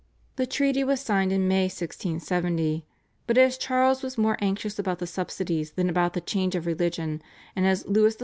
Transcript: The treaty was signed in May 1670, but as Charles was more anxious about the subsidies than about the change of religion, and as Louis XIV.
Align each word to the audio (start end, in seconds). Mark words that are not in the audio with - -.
The 0.35 0.47
treaty 0.47 0.83
was 0.83 0.99
signed 0.99 1.31
in 1.31 1.47
May 1.47 1.65
1670, 1.65 2.87
but 3.27 3.37
as 3.37 3.55
Charles 3.55 4.01
was 4.01 4.17
more 4.17 4.35
anxious 4.41 4.79
about 4.79 4.97
the 4.97 5.05
subsidies 5.05 5.73
than 5.73 5.89
about 5.89 6.13
the 6.13 6.21
change 6.21 6.55
of 6.55 6.65
religion, 6.65 7.21
and 7.55 7.67
as 7.67 7.85
Louis 7.87 8.17
XIV. 8.17 8.19